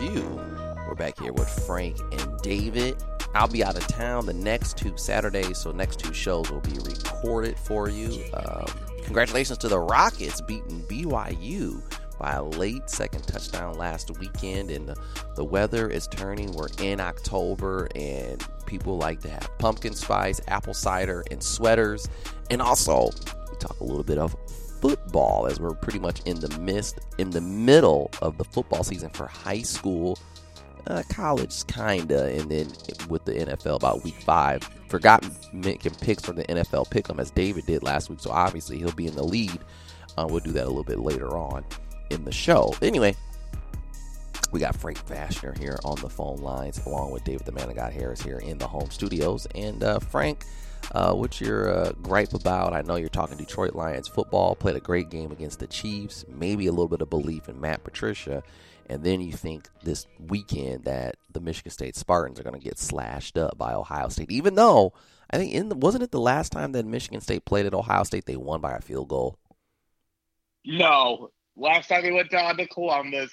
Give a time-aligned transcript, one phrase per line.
[0.00, 0.40] review,
[0.88, 2.96] we're back here with Frank and David.
[3.34, 6.78] I'll be out of town the next two Saturdays, so next two shows will be
[6.78, 8.24] recorded for you.
[8.32, 8.66] Um,
[9.04, 11.82] congratulations to the Rockets beating BYU
[12.18, 14.96] by a late second touchdown last weekend, and the,
[15.36, 16.50] the weather is turning.
[16.52, 22.08] We're in October, and people like to have pumpkin spice, apple cider, and sweaters.
[22.50, 23.10] And also,
[23.50, 24.34] we talk a little bit of
[24.80, 29.10] football as we're pretty much in the midst, in the middle of the football season
[29.10, 30.18] for high school,
[30.86, 32.68] uh, college, kinda, and then
[33.08, 34.62] with the NFL about week five.
[34.88, 38.78] Forgot making picks for the NFL pick them as David did last week, so obviously
[38.78, 39.58] he'll be in the lead.
[40.16, 41.64] Uh, we'll do that a little bit later on
[42.10, 42.74] in the show.
[42.82, 43.14] Anyway,
[44.52, 47.76] we got Frank Vashner here on the phone lines, along with David the Man of
[47.76, 49.46] God Harris here in the home studios.
[49.54, 50.44] And uh, Frank,
[50.92, 52.72] uh, what's your uh, gripe about?
[52.72, 56.66] I know you're talking Detroit Lions football, played a great game against the Chiefs, maybe
[56.66, 58.42] a little bit of belief in Matt Patricia,
[58.88, 62.78] and then you think this weekend that the Michigan State Spartans are going to get
[62.78, 64.92] slashed up by Ohio State, even though
[65.30, 68.02] I think in the, wasn't it the last time that Michigan State played at Ohio
[68.02, 69.38] State they won by a field goal?
[70.64, 73.30] No, last time they went down to Columbus,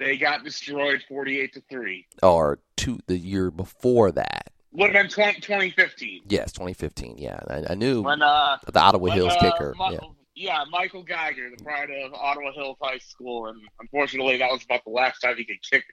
[0.00, 2.06] they got destroyed forty-eight to three.
[2.22, 4.50] Or two the year before that?
[4.72, 6.22] Would have been 20, 2015.
[6.28, 7.16] Yes, 2015.
[7.18, 9.74] Yeah, I, I knew When uh, the Ottawa when, Hills uh, kicker.
[9.78, 9.98] Mi- yeah.
[10.34, 14.84] yeah, Michael Geiger, the pride of Ottawa Hills High School, and unfortunately, that was about
[14.84, 15.84] the last time he could kick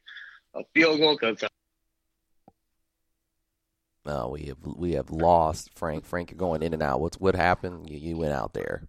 [0.56, 1.42] a field goal because
[4.06, 6.06] No, we have we have lost Frank.
[6.06, 7.00] Frank, you're going in and out.
[7.00, 7.90] What's what happened?
[7.90, 8.88] You, you went out there.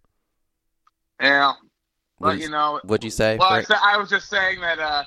[1.21, 1.53] yeah.
[2.19, 3.37] But What'd you know, What'd you say?
[3.39, 3.67] well, I, Frank?
[3.69, 5.05] sa- I was just saying that uh,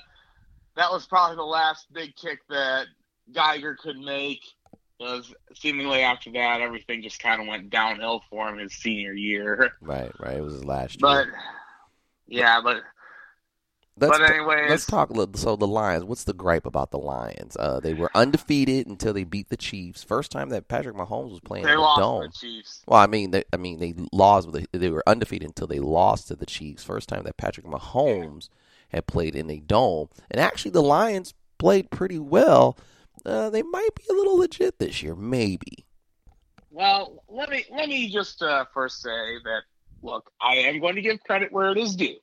[0.75, 2.85] that was probably the last big kick that
[3.33, 4.41] Geiger could make.
[4.99, 9.71] Because seemingly after that, everything just kind of went downhill for him his senior year.
[9.81, 10.37] Right, right.
[10.37, 11.35] It was his last But year.
[12.27, 12.83] yeah, but
[13.99, 15.11] Let's but anyways, let's talk.
[15.35, 16.05] So the Lions.
[16.05, 17.57] What's the gripe about the Lions?
[17.59, 20.03] Uh, they were undefeated until they beat the Chiefs.
[20.03, 22.21] First time that Patrick Mahomes was playing they in the lost dome.
[22.23, 22.81] to the Chiefs.
[22.87, 24.49] Well, I mean, they, I mean, they lost.
[24.71, 26.83] They were undefeated until they lost to the Chiefs.
[26.83, 28.47] First time that Patrick Mahomes
[28.89, 32.77] had played in a dome, and actually, the Lions played pretty well.
[33.25, 35.85] Uh, they might be a little legit this year, maybe.
[36.71, 39.61] Well, let me let me just uh, first say that
[40.01, 42.17] look, I am going to give credit where it is due,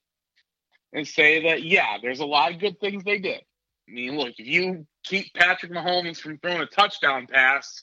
[0.92, 3.42] and say that yeah, there's a lot of good things they did.
[3.88, 7.82] I mean, look, if you keep Patrick Mahomes from throwing a touchdown pass,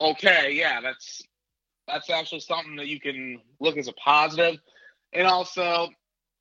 [0.00, 1.22] okay, yeah, that's
[1.86, 4.58] that's actually something that you can look as a positive.
[5.12, 5.88] And also,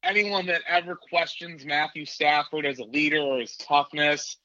[0.04, 4.38] anyone that ever questions Matthew Stafford as a leader or his toughness,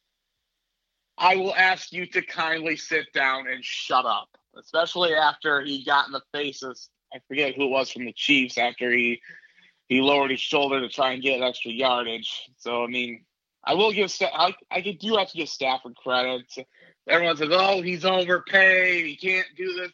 [1.18, 4.28] I will ask you to kindly sit down and shut up,
[4.58, 6.88] especially after he got in the faces.
[7.14, 9.20] I forget who it was from the Chiefs after he
[9.88, 12.50] he lowered his shoulder to try and get extra yardage.
[12.56, 13.24] So I mean,
[13.64, 16.44] I will give I I do have to give Stafford credit.
[17.08, 19.04] Everyone says, "Oh, he's overpaid.
[19.04, 19.92] He can't do this."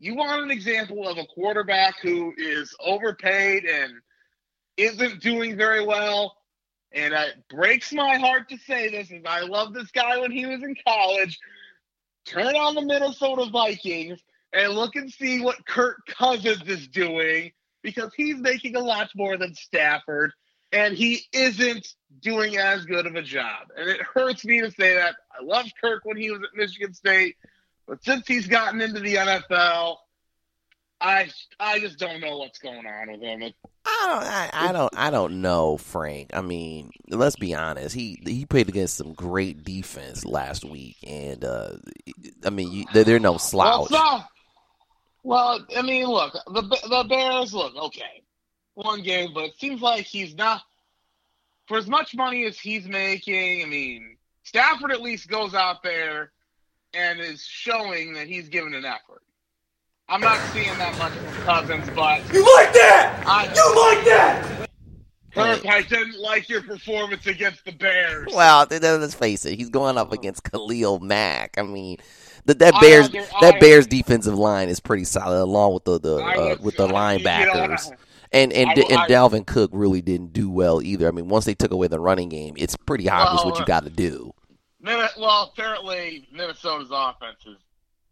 [0.00, 3.92] You want an example of a quarterback who is overpaid and
[4.76, 6.39] isn't doing very well?
[6.92, 10.46] And it breaks my heart to say this, as I love this guy when he
[10.46, 11.38] was in college.
[12.26, 14.20] Turn on the Minnesota Vikings
[14.52, 17.52] and look and see what Kirk Cousins is doing
[17.82, 20.32] because he's making a lot more than Stafford,
[20.72, 23.68] and he isn't doing as good of a job.
[23.76, 25.16] And it hurts me to say that.
[25.38, 27.36] I loved Kirk when he was at Michigan State,
[27.86, 29.96] but since he's gotten into the NFL,
[31.00, 33.42] I I just don't know what's going on with him.
[33.42, 33.54] It,
[33.84, 34.24] I don't.
[34.24, 34.94] I, I don't.
[34.96, 36.30] I don't know, Frank.
[36.34, 37.94] I mean, let's be honest.
[37.94, 41.72] He he played against some great defense last week, and uh,
[42.44, 43.90] I mean, you, they're, they're no well, slouch.
[43.90, 44.28] not-
[45.22, 48.22] well, I mean, look, the the Bears look okay,
[48.74, 50.62] one game, but it seems like he's not
[51.66, 53.62] for as much money as he's making.
[53.62, 56.32] I mean, Stafford at least goes out there
[56.94, 59.22] and is showing that he's giving an effort.
[60.10, 63.22] I'm not seeing that much from Cousins, but You like that?
[63.26, 64.68] I You like that?
[65.32, 68.26] Herb, I didn't like your performance against the Bears.
[68.34, 69.56] Well, th- th- let's face it.
[69.56, 71.54] He's going up against Khalil Mack.
[71.56, 71.98] I mean,
[72.46, 75.84] the, that I Bears under- that I- Bears defensive line is pretty solid, along with
[75.84, 77.92] the the uh, with the you know, linebackers.
[78.32, 81.06] And and I- and Dalvin Cook really didn't do well either.
[81.06, 83.66] I mean, once they took away the running game, it's pretty obvious Well, what you
[83.66, 84.32] got to do.
[84.82, 87.56] Well, apparently Minnesota's offense has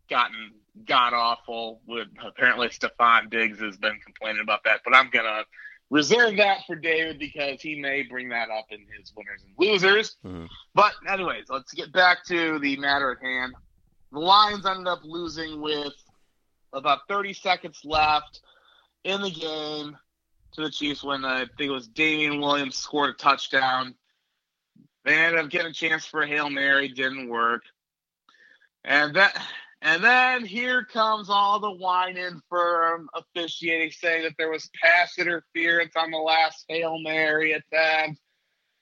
[0.08, 0.52] gotten
[0.86, 1.80] god awful.
[1.86, 5.44] With apparently Stefon Diggs has been complaining about that, but I'm gonna
[5.90, 10.16] reserve that for David because he may bring that up in his winners and losers.
[10.24, 10.48] Mhm.
[10.74, 13.54] But anyways, let's get back to the matter at hand.
[14.12, 15.94] The Lions ended up losing with
[16.72, 18.40] about 30 seconds left
[19.04, 19.96] in the game
[20.52, 23.94] to the Chiefs when uh, I think it was Damien Williams scored a touchdown.
[25.04, 27.62] They ended up getting a chance for a Hail Mary, didn't work.
[28.84, 29.40] And that
[29.82, 35.94] and then here comes all the whining from officiating saying that there was pass interference
[35.96, 38.20] on the last Hail Mary attempt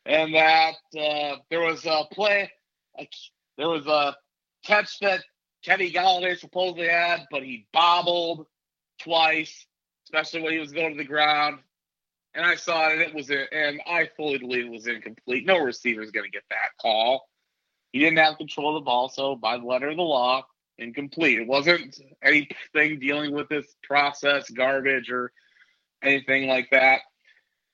[0.05, 2.51] and that uh, there was a play
[2.99, 3.09] a,
[3.59, 4.17] there was a
[4.65, 5.23] catch that
[5.65, 8.47] Kenny Golladay supposedly had, but he bobbled
[9.01, 9.67] twice,
[10.05, 11.59] especially when he was going to the ground.
[12.35, 15.47] And I saw it, and it was, and I fully believe it was incomplete.
[15.47, 17.29] No receiver is going to get that call.
[17.93, 20.45] He didn't have control of the ball, so by the letter of the law,
[20.79, 21.39] incomplete.
[21.39, 25.33] It wasn't anything dealing with this process, garbage, or
[26.03, 27.01] anything like that.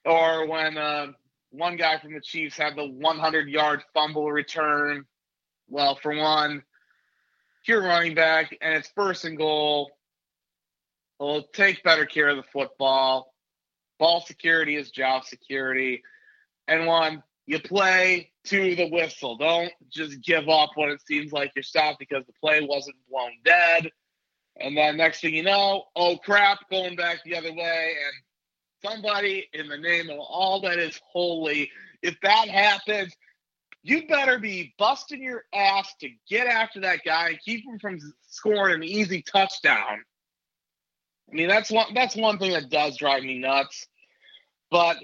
[0.04, 1.08] Or when uh,
[1.50, 5.04] one guy from the Chiefs had the 100 yard fumble return.
[5.68, 6.62] Well, for one,
[7.66, 9.90] you're running back and it's first and goal,
[11.18, 13.32] well, take better care of the football.
[13.98, 16.02] Ball security is job security.
[16.66, 19.36] And one, you play to the whistle.
[19.36, 23.32] Don't just give up when it seems like you're stopped because the play wasn't blown
[23.44, 23.90] dead.
[24.60, 27.94] And then next thing you know, oh crap, going back the other way.
[28.04, 31.70] And somebody in the name of all that is holy,
[32.02, 33.14] if that happens,
[33.82, 37.98] you better be busting your ass to get after that guy and keep him from
[38.28, 40.02] scoring an easy touchdown.
[41.30, 43.86] I mean, that's one that's one thing that does drive me nuts.
[44.70, 44.98] But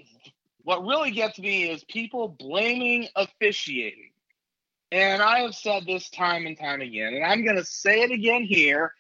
[0.69, 4.11] what really gets me is people blaming officiating.
[4.93, 8.11] And I have said this time and time again, and I'm going to say it
[8.11, 8.93] again here.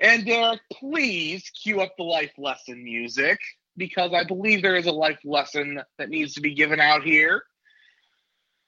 [0.00, 3.40] And Derek, please cue up the life lesson music
[3.78, 7.44] because I believe there is a life lesson that needs to be given out here.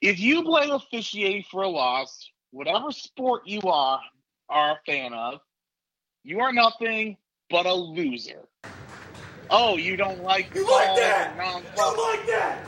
[0.01, 4.01] If you blame officiating for a loss, whatever sport you are
[4.49, 5.41] are a fan of,
[6.23, 7.17] you are nothing
[7.51, 8.47] but a loser.
[9.49, 11.35] Oh, you don't like You like that?
[11.77, 12.59] You like that?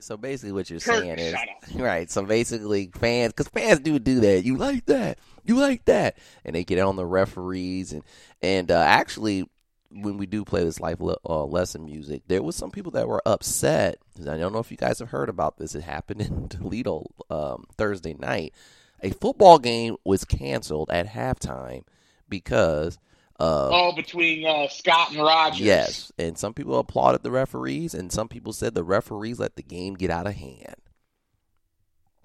[0.00, 1.74] So basically, what you're Kurt, saying is shut up.
[1.80, 2.10] right.
[2.10, 4.44] So basically, fans, because fans do do that.
[4.44, 5.18] You like that?
[5.44, 6.16] You like that?
[6.44, 8.02] And they get on the referees and
[8.42, 9.48] and uh, actually,
[9.90, 13.08] when we do play this life le- uh, lesson music, there was some people that
[13.08, 13.98] were upset.
[14.20, 15.74] I don't know if you guys have heard about this.
[15.74, 18.54] It happened in Toledo um, Thursday night.
[19.02, 21.84] A football game was canceled at halftime
[22.28, 22.98] because.
[23.40, 25.60] Uh, Oh, between uh, Scott and Rogers.
[25.60, 29.62] Yes, and some people applauded the referees, and some people said the referees let the
[29.62, 30.76] game get out of hand.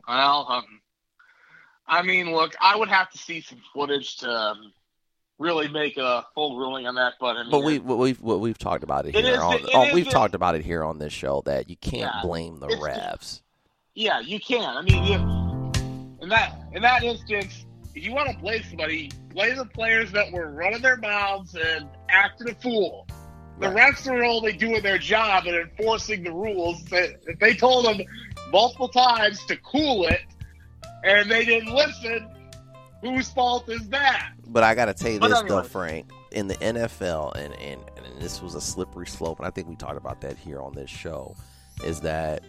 [0.08, 0.82] Well, um,
[1.88, 4.74] I mean, look, I would have to see some footage to um,
[5.40, 7.14] really make a full ruling on that.
[7.20, 9.68] But I mean, But we, we've we've talked about it It here is on the-
[9.70, 12.60] it oh, we've talked about it here on this show that you can't Yeah, blame
[12.60, 13.42] the refs.
[13.94, 14.78] yeah, you can.
[14.78, 15.16] I mean, you,
[16.22, 17.66] in that in that instance,
[17.96, 21.88] if you want to blame somebody, blame the players that were running their mouths and
[22.10, 23.08] acting a fool.
[23.60, 26.84] The refs are only doing their job and enforcing the rules.
[26.86, 28.02] That if they told them
[28.52, 30.22] multiple times to cool it,
[31.06, 32.28] and they didn't listen,
[33.02, 34.34] whose fault is that?
[34.48, 36.12] But I got to tell you this though, Frank.
[36.32, 39.78] In the NFL, and, and and this was a slippery slope, and I think we
[39.78, 41.34] talked about that here on this show,
[41.86, 42.44] is that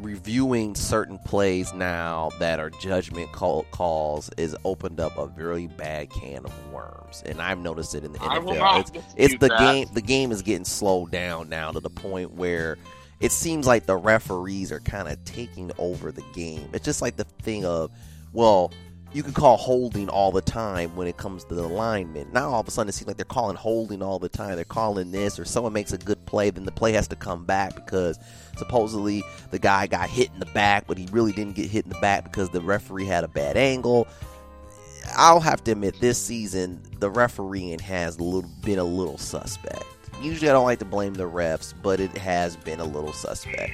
[0.00, 6.10] reviewing certain plays now that are judgment call, calls is opened up a very bad
[6.10, 8.80] can of worms, and I've noticed it in the NFL.
[8.80, 9.58] It's, it's the that.
[9.58, 9.88] game.
[9.92, 12.76] The game is getting slowed down now to the point where
[13.20, 16.68] it seems like the referees are kind of taking over the game.
[16.72, 17.90] It's just like the thing of,
[18.32, 18.72] well,
[19.12, 22.32] you can call holding all the time when it comes to the alignment.
[22.32, 24.56] Now all of a sudden it seems like they're calling holding all the time.
[24.56, 27.44] They're calling this, or someone makes a good play, then the play has to come
[27.44, 28.18] back because
[28.56, 31.90] supposedly the guy got hit in the back, but he really didn't get hit in
[31.90, 34.06] the back because the referee had a bad angle.
[35.16, 39.84] I'll have to admit, this season the refereeing has been a little suspect.
[40.20, 43.72] Usually I don't like to blame the refs, but it has been a little suspect.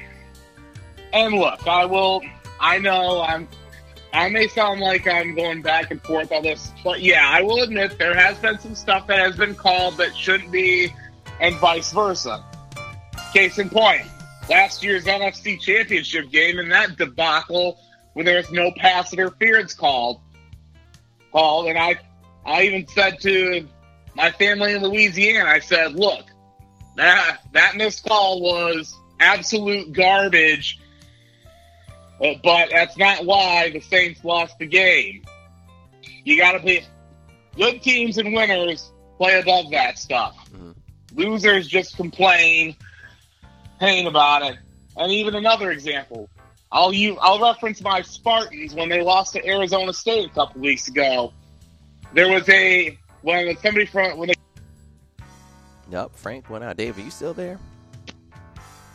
[1.12, 2.22] And look, I will.
[2.60, 3.48] I know I'm.
[4.12, 7.62] I may sound like I'm going back and forth on this, but yeah, I will
[7.62, 10.92] admit there has been some stuff that has been called that shouldn't be,
[11.40, 12.45] and vice versa.
[13.33, 14.02] Case in point,
[14.50, 17.78] last year's NFC Championship game and that debacle
[18.12, 20.21] when there was no pass interference called.
[21.33, 21.99] Called, and I,
[22.45, 23.66] I even said to
[24.14, 26.26] my family in Louisiana, I said, "Look,
[26.97, 30.78] that that missed call was absolute garbage,
[32.43, 35.25] but that's not why the Saints lost the game.
[36.25, 36.83] You got to be
[37.57, 40.37] good teams and winners play above that stuff.
[40.52, 40.75] Mhm.
[41.14, 42.76] Losers just complain,
[43.81, 44.57] pain about it.
[44.97, 46.29] And even another example,
[46.71, 50.88] I'll you I'll reference my Spartans when they lost to Arizona State a couple weeks
[50.88, 51.33] ago.
[52.14, 54.35] There was a when somebody from when they,
[55.91, 56.76] Yep, Frank went out.
[56.76, 57.59] Dave, are you still there?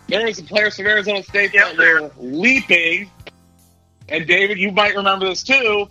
[0.07, 3.09] There was some players from Arizona State Yes, that were leaping,
[4.09, 5.87] and David, you might remember this too.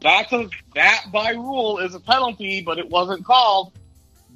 [0.00, 3.72] That's a that by rule is a penalty, but it wasn't called.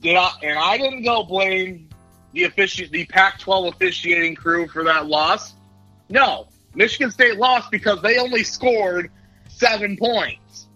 [0.00, 1.88] Did I, and I didn't go blame
[2.32, 5.54] the offici- the Pac-12 officiating crew for that loss.
[6.08, 9.10] No, Michigan State lost because they only scored
[9.48, 10.66] seven points.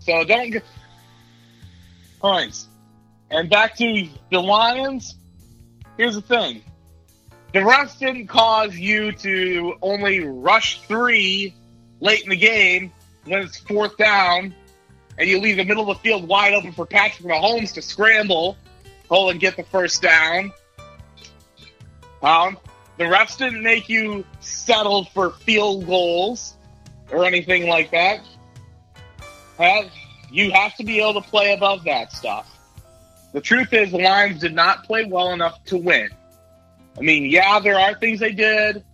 [0.00, 0.64] So don't get
[2.20, 2.68] points.
[3.30, 5.16] And back to the Lions.
[5.96, 6.62] Here's the thing:
[7.52, 11.54] the refs didn't cause you to only rush three
[12.00, 12.92] late in the game
[13.24, 14.54] when it's fourth down,
[15.18, 18.56] and you leave the middle of the field wide open for Patrick Mahomes to scramble,
[19.08, 20.52] pull and get the first down.
[22.22, 22.58] Um,
[22.96, 26.54] the refs didn't make you settle for field goals
[27.12, 28.20] or anything like that.
[30.30, 32.53] You have to be able to play above that stuff.
[33.34, 36.08] The truth is, the Lions did not play well enough to win.
[36.96, 38.84] I mean, yeah, there are things they did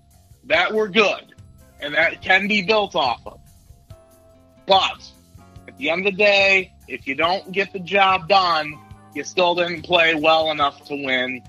[0.45, 1.35] that were good
[1.81, 3.39] and that can be built off of.
[4.67, 5.07] But
[5.69, 8.79] at the end of the day, if you don't get the job done,
[9.15, 11.43] you still didn't play well enough to win.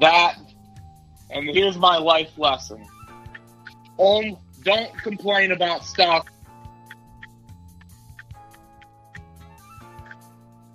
[0.00, 0.38] That,
[1.30, 2.84] and here's my life lesson.
[3.96, 6.26] Don't complain about stuff.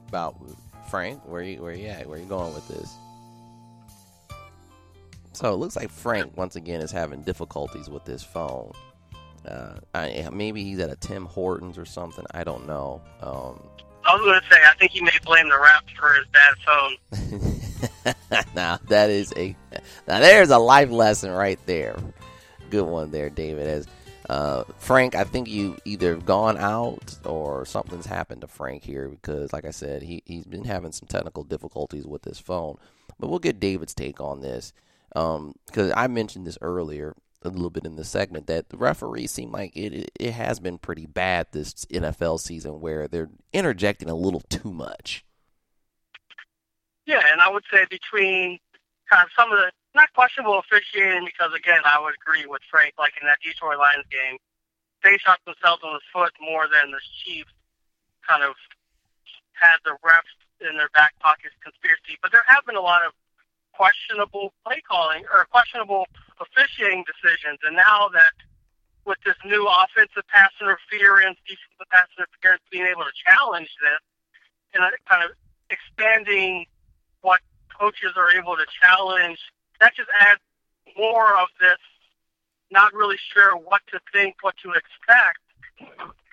[0.08, 0.40] About
[0.90, 2.08] Frank, where you where you at?
[2.08, 2.96] Where you going with this?
[5.34, 8.72] So it looks like Frank once again is having difficulties with his phone.
[9.48, 12.26] Uh, I, maybe he's at a Tim Hortons or something.
[12.32, 13.02] I don't know.
[13.22, 13.62] Um,
[14.04, 16.56] I was going to say, I think he may blame the rap for his bad
[16.66, 18.46] phone.
[18.56, 19.56] now that is a
[20.08, 21.98] now there's a life lesson right there.
[22.70, 23.68] Good one there, David.
[23.68, 23.88] As
[24.30, 29.54] uh, Frank, I think you either gone out or something's happened to Frank here because,
[29.54, 32.78] like I said, he he's been having some technical difficulties with his phone.
[33.20, 34.74] But we'll get David's take on this
[35.14, 39.52] because I mentioned this earlier a little bit in the segment that the referees seem
[39.52, 44.42] like it it has been pretty bad this NFL season where they're interjecting a little
[44.50, 45.24] too much.
[47.06, 48.60] Yeah, and I would say between
[49.10, 52.94] kind of some of the not questionable officiating because again I would agree with Frank
[52.98, 54.38] like in that Detroit Lions game,
[55.04, 57.54] they shot themselves in the foot more than the Chiefs
[58.28, 58.56] kind of
[59.54, 62.20] had the refs in their back pockets conspiracy.
[62.22, 63.14] But there have been a lot of
[63.74, 66.06] questionable play calling or questionable
[66.42, 68.34] officiating decisions, and now that
[69.06, 74.04] with this new offensive pass interference, defensive pass interference, being able to challenge this
[74.76, 75.32] and uh, kind of
[75.72, 76.66] expanding
[77.22, 77.40] what
[77.72, 79.40] coaches are able to challenge,
[79.80, 80.42] that just adds
[80.98, 81.78] more of this
[82.72, 85.40] not really sure what to think, what to expect.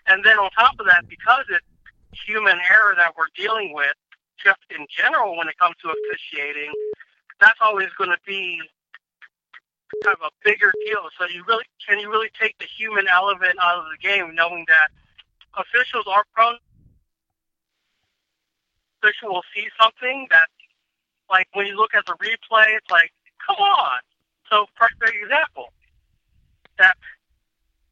[0.06, 1.64] And then on top of that, because it's
[2.26, 3.94] human error that we're dealing with,
[4.42, 6.72] just in general when it comes to officiating,
[7.40, 8.60] that's always going to be
[10.02, 11.08] kind of a bigger deal.
[11.18, 14.64] So you really can you really take the human element out of the game, knowing
[14.68, 14.88] that
[15.56, 16.58] officials are prone.
[19.02, 20.48] Official will see something that,
[21.30, 23.12] like when you look at the replay, it's like,
[23.46, 24.00] come on.
[24.50, 25.72] So, perfect example.
[26.78, 26.96] That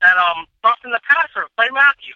[0.01, 2.15] that um roughing the passer, play Matthew.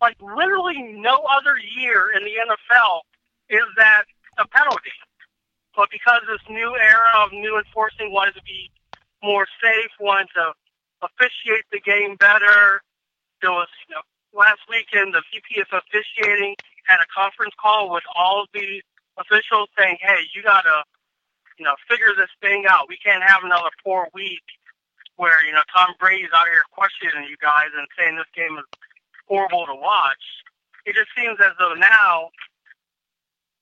[0.00, 3.00] Like literally no other year in the NFL
[3.48, 4.04] is that
[4.38, 4.92] a penalty.
[5.74, 8.70] But because this new era of new enforcing wanted to be
[9.22, 10.52] more safe, wanted to
[11.02, 12.80] officiate the game better,
[13.42, 14.02] there was you know,
[14.32, 16.54] last weekend the VP of officiating
[16.84, 18.82] had a conference call with all of the
[19.18, 20.84] officials saying, "Hey, you gotta,
[21.58, 22.88] you know, figure this thing out.
[22.88, 24.44] We can't have another four week
[25.16, 28.64] where you know Tom Brady's out here questioning you guys and saying this game is
[29.28, 30.42] horrible to watch."
[30.84, 32.30] It just seems as though now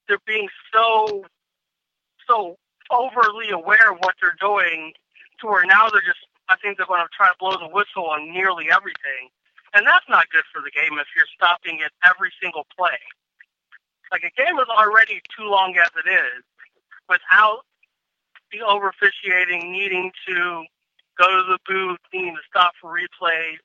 [0.09, 1.25] they're being so
[2.27, 2.57] so
[2.91, 4.93] overly aware of what they're doing
[5.41, 8.07] to where now they're just I think they're going to try to blow the whistle
[8.11, 9.33] on nearly everything.
[9.73, 13.01] And that's not good for the game if you're stopping it every single play.
[14.13, 16.45] Like a game is already too long as it is
[17.09, 17.65] without
[18.53, 20.65] the over officiating, needing to
[21.19, 23.59] go to the booth, needing to stop for replays.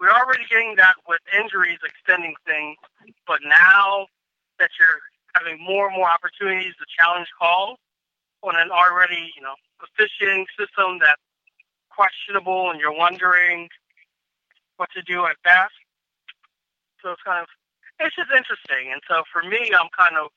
[0.00, 2.76] We're already getting that with injuries extending things,
[3.26, 4.06] but now
[4.58, 5.00] that you're
[5.34, 7.78] having more and more opportunities to challenge calls
[8.42, 11.20] on an already, you know, officiating system that's
[11.90, 13.68] questionable and you're wondering
[14.76, 15.74] what to do at best.
[17.02, 17.48] So it's kind of,
[18.00, 18.92] it's just interesting.
[18.92, 20.30] And so for me, I'm kind of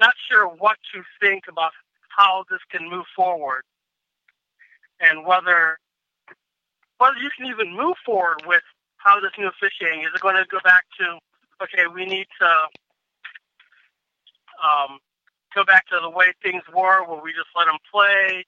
[0.00, 1.72] not sure what to think about
[2.16, 3.62] how this can move forward.
[5.00, 5.78] And whether
[6.98, 8.62] whether you can even move forward with
[9.02, 11.18] how this new officiating is it going to go back to
[11.58, 12.50] okay we need to
[14.62, 15.02] um,
[15.54, 18.46] go back to the way things were where we just let them play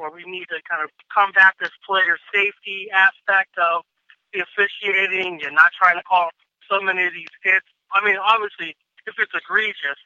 [0.00, 3.84] or we need to kind of combat this player safety aspect of
[4.32, 6.30] the officiating and not trying to call
[6.64, 8.72] so many of these hits I mean obviously
[9.04, 10.00] if it's egregious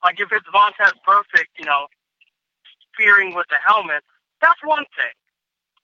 [0.00, 1.92] like if it's Vontaze Burfict you know
[2.96, 4.02] fearing with the helmet
[4.40, 5.14] that's one thing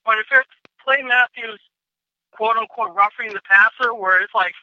[0.04, 0.48] but if it's
[0.84, 1.60] Clay Matthews,
[2.32, 4.54] quote unquote, roughing the passer, where it's like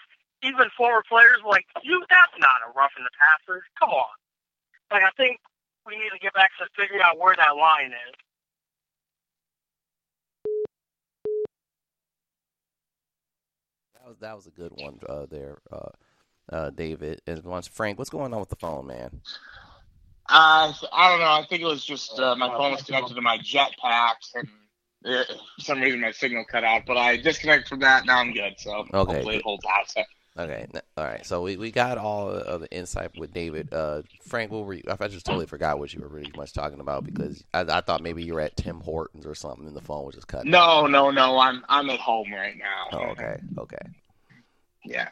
[0.43, 3.63] even former players like you, that's not a roughing the passer.
[3.79, 4.13] Come on.
[4.91, 5.39] Like I think
[5.85, 8.15] we need to get back to figuring out where that line is.
[13.95, 15.89] That was that was a good one uh, there, uh,
[16.51, 17.21] uh, David.
[17.27, 19.21] And once Frank, what's going on with the phone, man?
[20.29, 21.25] Uh, I don't know.
[21.25, 24.47] I think it was just uh, my phone was connected to my jetpack, and
[25.05, 25.23] uh,
[25.55, 26.83] for some reason my signal cut out.
[26.85, 28.05] But I disconnected from that.
[28.05, 28.55] Now I'm good.
[28.57, 29.35] So Okay, hopefully good.
[29.35, 29.89] it holds out.
[29.89, 30.03] So.
[30.39, 31.25] Okay, all right.
[31.25, 33.73] So we, we got all of the insight with David.
[33.73, 34.83] Uh, Frank, what were you?
[34.87, 38.03] I just totally forgot what you were really much talking about because I, I thought
[38.03, 40.51] maybe you were at Tim Hortons or something, and the phone was just cutting.
[40.51, 41.39] No, no, no.
[41.39, 42.99] I'm I'm at home right now.
[42.99, 43.77] Oh, okay, okay.
[44.85, 45.09] Yeah,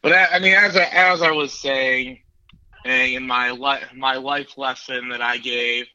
[0.00, 2.20] but I, I mean, as I, as I was saying,
[2.84, 5.86] in my li- my life lesson that I gave,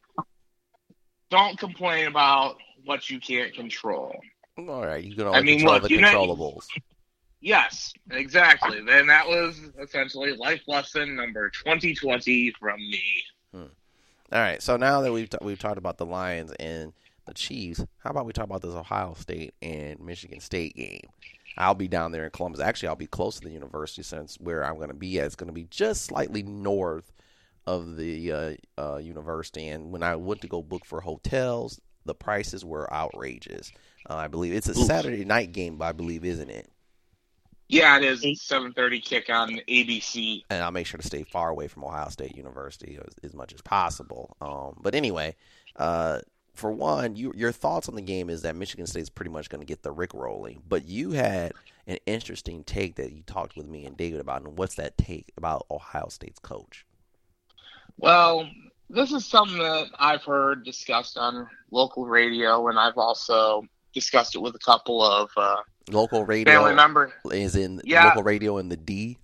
[1.29, 4.15] don't complain about what you can't control.
[4.57, 6.65] All right, you can only I mean, control look, the you know- controllables.
[7.41, 8.81] Yes, exactly.
[8.81, 13.23] Then that was essentially life lesson number 2020 from me.
[13.53, 13.61] Hmm.
[14.31, 16.91] All right, so now that we've t- we've talked about the Lions and
[17.25, 20.99] the Chiefs, how about we talk about this Ohio State and Michigan State game?
[21.59, 22.61] I'll be down there in Columbus.
[22.61, 25.35] Actually, I'll be close to the university since where I'm going to be at is
[25.35, 27.11] going to be just slightly north
[27.67, 29.67] of the uh, uh, university.
[29.67, 33.71] And when I went to go book for hotels, the prices were outrageous.
[34.09, 34.87] Uh, I believe it's a Oof.
[34.87, 36.71] Saturday night game, but I believe, isn't it?
[37.67, 40.43] Yeah, it is 7:30 kick on ABC.
[40.49, 43.53] and I'll make sure to stay far away from Ohio State University as, as much
[43.53, 44.35] as possible.
[44.41, 45.35] Um, but anyway,
[45.75, 46.19] uh,
[46.53, 49.49] for one, you, your thoughts on the game is that Michigan State is pretty much
[49.49, 50.61] going to get the Rick rolling.
[50.67, 51.53] But you had
[51.87, 55.31] an interesting take that you talked with me and David about, and what's that take
[55.37, 56.85] about Ohio State's coach?
[57.97, 58.49] Well,
[58.89, 64.39] this is something that I've heard discussed on local radio, and I've also discussed it
[64.39, 65.57] with a couple of uh,
[65.89, 67.11] Local radio family members.
[67.31, 68.05] is in Yeah.
[68.05, 69.17] local radio in the D.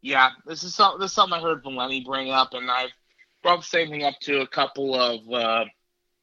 [0.00, 2.90] Yeah, this is some, this is something I heard Valenti bring up, and I've
[3.42, 5.64] brought the same thing up to a couple of uh,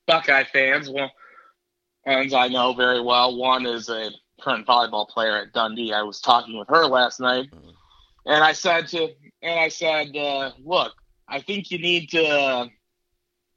[0.10, 0.89] Buckeye fans.
[0.89, 3.38] Ones I know very well.
[3.38, 4.10] One is a
[4.41, 5.93] current volleyball player at Dundee.
[5.93, 7.76] I was talking with her last night, Mhm.
[8.26, 10.93] and I said to, and I said, uh, look,
[11.28, 12.72] I think you need to,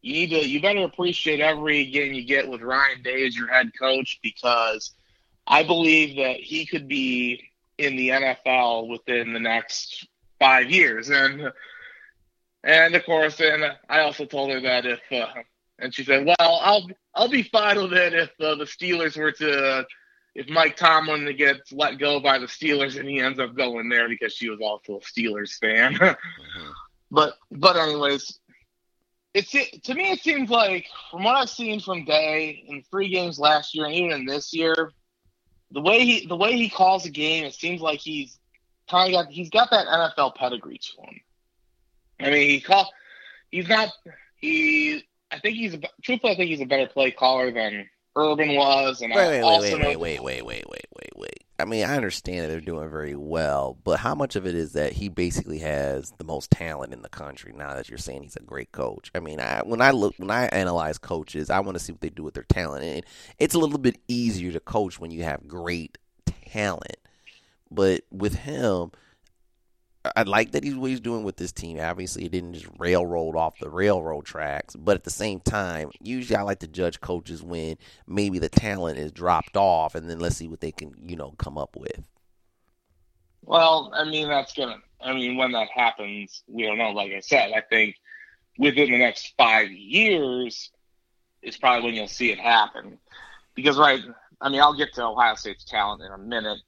[0.02, 3.48] you need to, you better appreciate every game you get with Ryan Day as your
[3.48, 4.92] head coach because
[5.46, 10.06] I believe that he could be in the NFL within the next
[10.38, 11.50] five years, and
[12.64, 15.42] and of course, and I also told her that if, uh,
[15.82, 19.32] and she said, well, I'll I'll be fine with it if uh, the Steelers were
[19.32, 19.84] to,
[20.34, 24.08] if Mike Tomlin gets let go by the Steelers and he ends up going there
[24.08, 25.94] because she was also a Steelers fan.
[25.94, 26.16] Mhm.
[27.14, 28.38] But but anyways,
[29.34, 33.38] it's to me it seems like from what I've seen from Day in three games
[33.38, 34.92] last year and even in this year,
[35.70, 38.38] the way he the way he calls a game, it seems like he's
[38.90, 41.20] kind of got he's got that NFL pedigree to him.
[42.20, 42.90] I mean, he call
[43.50, 43.90] he's not
[44.36, 45.04] he.
[45.32, 49.00] I think he's a, truthfully I think he's a better play caller than Urban was,
[49.00, 51.44] and Wait, I wait, wait, wait, wait, wait, wait, wait, wait, wait.
[51.58, 54.72] I mean, I understand that they're doing very well, but how much of it is
[54.72, 57.52] that he basically has the most talent in the country?
[57.56, 60.30] Now that you're saying he's a great coach, I mean, I, when I look, when
[60.30, 63.06] I analyze coaches, I want to see what they do with their talent, and
[63.38, 66.98] it's a little bit easier to coach when you have great talent.
[67.70, 68.92] But with him,
[70.04, 71.78] I- like that he's what he's doing with this team.
[71.78, 76.36] Obviously, it didn't just railroad off the railroad tracks, but at the same time, usually
[76.36, 80.36] I like to judge coaches when maybe the talent is dropped off, and then let's
[80.36, 82.08] see what they can, you know, come up with.
[83.42, 84.78] Well, I mean, that's gonna.
[85.00, 86.90] I mean, when that happens, we don't know.
[86.90, 87.96] Like I said, I think
[88.58, 90.70] within the next five years,
[91.42, 92.98] is probably when you'll see it happen.
[93.54, 94.00] Because right,
[94.40, 96.60] I mean, I'll get to Ohio State's talent in a minute,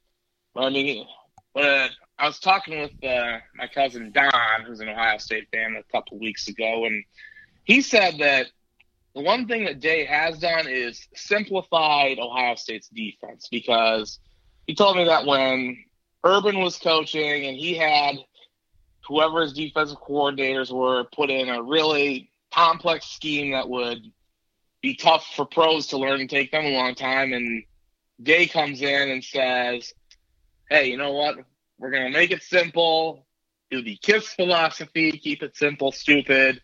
[0.53, 1.07] but I mean,
[1.55, 5.93] but I was talking with uh, my cousin Don, who's an Ohio State fan, a
[5.93, 7.05] couple weeks ago, and
[7.65, 8.47] he said that
[9.15, 14.19] the one thing that Day has done is simplified Ohio State's defense because
[14.67, 15.77] he told me that when
[16.25, 18.17] Urban was coaching and he had
[19.07, 23.99] whoever his defensive coordinators were put in a really complex scheme that would
[24.83, 27.33] be tough for pros to learn and take them a long time.
[27.33, 27.65] And
[28.23, 29.93] Day comes in and says,
[30.71, 31.37] Hey, you know what?
[31.85, 33.27] We're going to make it simple.
[33.71, 36.63] Do the KISS philosophy, keep it simple, stupid.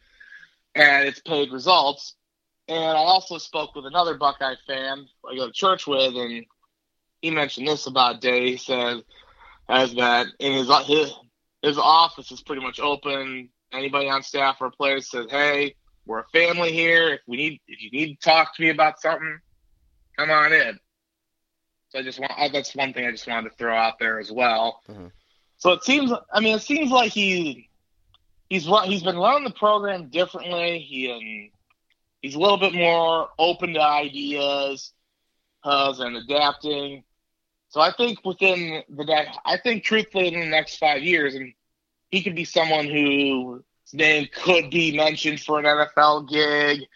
[0.74, 2.14] And it's paid results.
[2.68, 6.46] And I also spoke with another Buckeye fan I go to church with, and
[7.20, 8.52] he mentioned this about Day.
[8.52, 9.02] He said,
[9.68, 11.12] as that in his, his
[11.60, 13.50] his office is pretty much open.
[13.74, 15.74] Anybody on staff or players says, "Hey,
[16.06, 17.10] we're a family here.
[17.10, 19.38] If we need, if you need to talk to me about something,
[20.16, 20.78] come on in."
[21.90, 24.30] So I just want that's one thing I just wanted to throw out there as
[24.30, 24.82] well.
[24.88, 25.06] Mm-hmm.
[25.58, 27.68] So it seems, I mean, it seems like he
[28.48, 30.78] he's he's been running the program differently.
[30.78, 31.50] He um,
[32.22, 34.92] he's a little bit more open to ideas
[35.64, 37.02] uh, and adapting.
[37.68, 41.52] So I think within the next, I think truthfully in the next five years, and
[42.10, 46.86] he could be someone whose name could be mentioned for an NFL gig.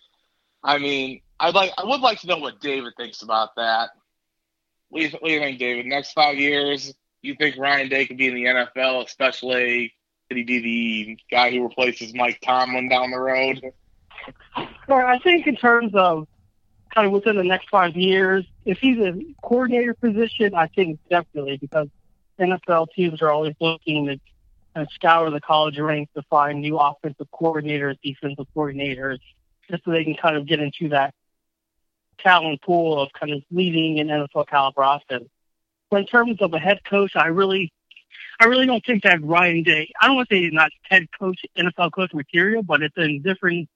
[0.62, 3.90] I mean, I'd like, I would like to know what David thinks about that.
[4.94, 5.86] What do you, think, David?
[5.86, 9.92] Next five years, you think Ryan Day could be in the NFL, especially
[10.28, 13.60] could he be the guy who replaces Mike Tomlin down the road?
[14.86, 16.28] Well, I think in terms of
[16.94, 18.44] kind of within the next five years.
[18.64, 21.88] If he's a coordinator position, I think definitely because
[22.38, 24.20] NFL teams are always looking to
[24.74, 29.18] kind of scour the college ranks to find new offensive coordinators, defensive coordinators,
[29.68, 31.14] just so they can kind of get into that
[32.18, 35.28] talent pool of kind of leading an NFL caliber offense.
[35.90, 37.72] But in terms of a head coach, I really,
[38.40, 39.92] I really don't think that Ryan Day.
[40.00, 43.18] I don't want to say he's not head coach, NFL coach material, but it's a
[43.18, 43.68] different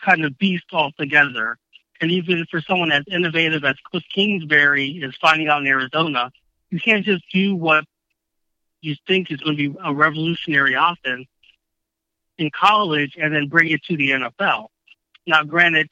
[0.00, 1.58] kind of beast altogether.
[2.00, 6.30] And even for someone as innovative as Cliff Kingsbury is finding out in Arizona,
[6.70, 7.84] you can't just do what
[8.80, 11.26] you think is going to be a revolutionary offense
[12.38, 14.68] in college and then bring it to the NFL.
[15.26, 15.88] Now, granted,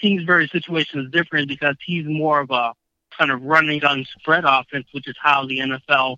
[0.00, 2.72] the Kingsbury situation is different because he's more of a
[3.16, 6.16] kind of running gun spread offense, which is how the NFL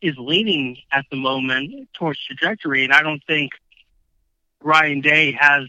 [0.00, 2.84] is leaning at the moment towards trajectory.
[2.84, 3.52] And I don't think
[4.62, 5.64] Ryan Day has,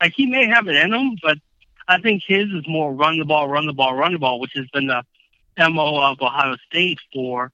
[0.00, 1.38] like, he may have it in him, but
[1.88, 4.52] I think his is more run the ball, run the ball, run the ball, which
[4.54, 5.02] has been the
[5.58, 7.52] MO of Ohio State for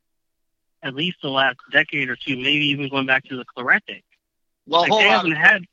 [0.83, 4.03] at least the last decade or two, maybe even going back to the Clarete.
[4.67, 5.31] Well, like hold on.
[5.31, 5.65] Had...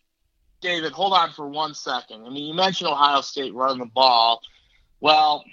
[0.63, 2.25] David, hold on for one second.
[2.25, 4.41] I mean, you mentioned Ohio State running the ball.
[5.01, 5.43] Well,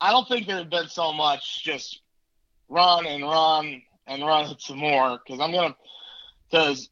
[0.00, 2.00] I don't think there had been so much just
[2.68, 5.76] run and run and run some more because I'm gonna
[6.50, 6.88] because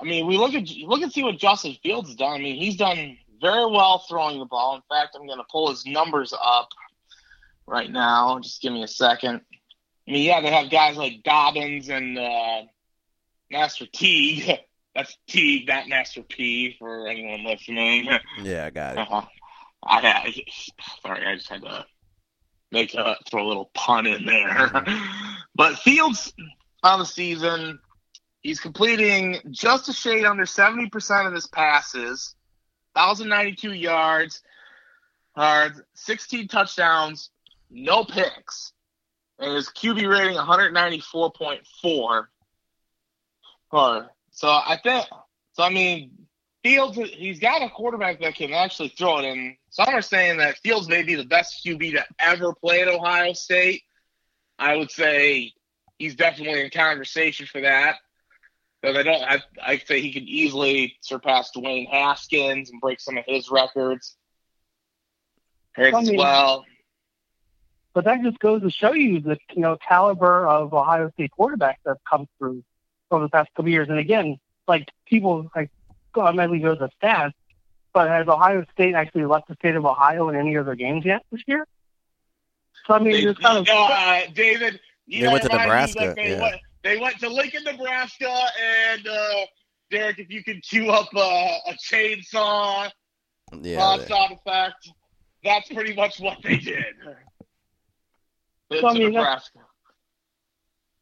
[0.00, 2.34] I mean we look at look and see what Justin Fields done.
[2.34, 4.76] I mean he's done very well throwing the ball.
[4.76, 6.68] In fact, I'm to pull his numbers up
[7.66, 8.38] right now.
[8.38, 9.40] Just give me a second.
[10.06, 12.62] I mean, yeah, they have guys like Dobbins and uh,
[13.50, 14.58] Master Teague.
[14.94, 18.08] That's T, not Master P, for anyone listening.
[18.42, 18.98] Yeah, I got it.
[18.98, 19.22] Uh-huh.
[19.84, 20.34] I had,
[21.02, 21.86] sorry, I just had to
[22.70, 24.84] make a throw a little pun in there.
[25.54, 26.32] but Fields
[26.82, 27.78] on the season,
[28.40, 32.34] he's completing just a shade under 70% of his passes.
[32.94, 34.42] 1,092 yards,
[35.34, 37.30] uh, 16 touchdowns,
[37.70, 38.72] no picks,
[39.38, 42.26] and his QB rating 194.4.
[43.72, 44.02] Uh,
[44.32, 45.06] so I think,
[45.52, 46.10] so I mean,
[46.62, 49.24] Fields, he's got a quarterback that can actually throw it.
[49.24, 52.88] And some are saying that Fields may be the best QB to ever play at
[52.88, 53.82] Ohio State.
[54.58, 55.52] I would say
[55.98, 57.96] he's definitely in conversation for that.
[58.80, 63.16] Because I don't, I, I say he could easily surpass Dwayne Haskins and break some
[63.16, 64.16] of his records
[65.76, 66.64] as I mean, well.
[67.94, 71.76] But that just goes to show you the you know caliber of Ohio State quarterbacks
[71.84, 72.64] that have come through
[73.12, 73.88] over the past couple years.
[73.88, 75.70] And again, like people like
[76.14, 77.32] automatically go to stats,
[77.92, 81.04] but has Ohio State actually left the state of Ohio in any of their games
[81.04, 81.66] yet this year?
[82.86, 84.80] So I mean, they, there's kind of uh, David.
[85.06, 85.98] You they went to Nebraska.
[86.00, 86.40] Like they, yeah.
[86.40, 88.34] went, they went to Lincoln, Nebraska,
[88.90, 89.46] and uh,
[89.90, 92.90] Derek, if you could cue up uh, a chainsaw
[93.60, 94.90] yeah, uh, sound effect,
[95.44, 96.84] that's pretty much what they did.
[98.72, 99.58] So, I mean, Nebraska.
[99.58, 99.71] That's,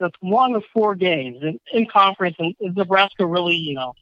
[0.00, 3.94] that's one of four games in, in conference, and is Nebraska really, you know,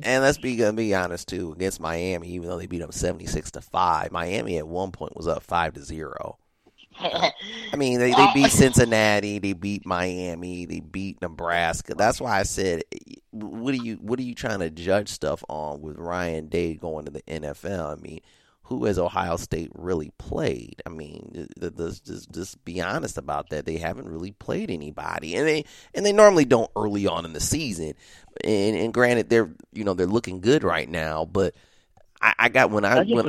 [0.00, 0.08] Bay.
[0.08, 3.26] And let's be gonna be honest too, against Miami, even though they beat them seventy
[3.26, 6.38] six to five, Miami at one point was up five to zero.
[6.98, 11.94] I mean, they, they beat Cincinnati, they beat Miami, they beat Nebraska.
[11.94, 12.82] That's why I said,
[13.30, 17.04] what are you what are you trying to judge stuff on with Ryan Day going
[17.04, 17.98] to the NFL?
[17.98, 18.20] I mean,
[18.70, 20.80] who has Ohio State really played?
[20.86, 23.66] I mean, th- just just be honest about that.
[23.66, 27.40] They haven't really played anybody, and they and they normally don't early on in the
[27.40, 27.94] season.
[28.44, 31.54] And, and granted, they're you know they're looking good right now, but.
[32.22, 33.24] I, I got when I when,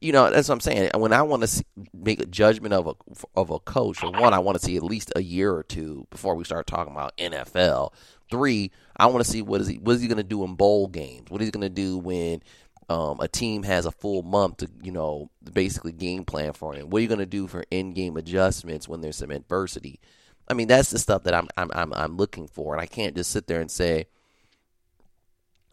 [0.00, 0.90] you know that's what I'm saying.
[0.94, 2.94] When I want to make a judgment of a
[3.34, 6.06] of a coach, for one, I want to see at least a year or two
[6.08, 7.92] before we start talking about NFL.
[8.30, 10.54] Three, I want to see what is he what is he going to do in
[10.54, 11.32] bowl games?
[11.32, 12.44] What is he going to do when
[12.90, 16.90] um, a team has a full month to you know basically game plan for him?
[16.90, 20.00] What are you going to do for in game adjustments when there's some adversity?
[20.48, 23.14] I mean, that's the stuff that I'm I'm I'm, I'm looking for, and I can't
[23.14, 24.06] just sit there and say,